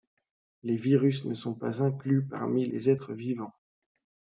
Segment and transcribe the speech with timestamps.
[0.63, 3.53] Les virus ne sont pas inclus parmi les être vivants.